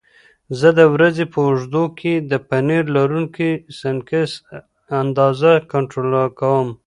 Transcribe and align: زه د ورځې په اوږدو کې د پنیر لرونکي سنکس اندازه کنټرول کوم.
زه 0.59 0.67
د 0.79 0.81
ورځې 0.93 1.25
په 1.33 1.39
اوږدو 1.47 1.83
کې 1.99 2.13
د 2.31 2.33
پنیر 2.49 2.83
لرونکي 2.97 3.51
سنکس 3.79 4.31
اندازه 5.01 5.51
کنټرول 5.71 6.13
کوم. 6.39 6.67